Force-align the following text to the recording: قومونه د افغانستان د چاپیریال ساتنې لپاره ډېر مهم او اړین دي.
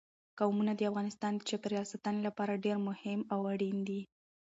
قومونه 0.39 0.71
د 0.75 0.81
افغانستان 0.91 1.31
د 1.35 1.41
چاپیریال 1.49 1.85
ساتنې 1.93 2.19
لپاره 2.27 2.61
ډېر 2.65 2.77
مهم 2.87 3.19
او 3.33 3.39
اړین 3.53 3.77
دي. 3.87 4.01